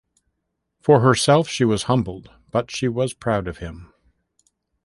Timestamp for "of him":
3.47-3.93